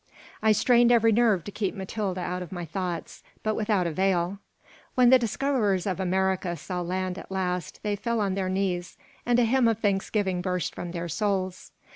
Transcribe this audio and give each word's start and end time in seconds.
I 0.41 0.51
strained 0.51 0.91
every 0.91 1.11
nerve 1.11 1.43
to 1.43 1.51
keep 1.51 1.75
Matilda 1.75 2.21
out 2.21 2.41
of 2.41 2.51
my 2.51 2.65
thoughts, 2.65 3.21
but 3.43 3.53
without 3.53 3.85
avail 3.85 4.39
When 4.95 5.11
the 5.11 5.19
discoverers 5.19 5.85
of 5.85 5.99
America 5.99 6.55
saw 6.55 6.81
land 6.81 7.19
at 7.19 7.29
last 7.29 7.83
they 7.83 7.95
fell 7.95 8.19
on 8.19 8.33
their 8.33 8.49
knees 8.49 8.97
and 9.27 9.37
a 9.37 9.43
hymn 9.43 9.67
of 9.67 9.77
thanksgiving 9.77 10.41
burst 10.41 10.73
from 10.73 10.89
their 10.91 11.07
souls. 11.07 11.71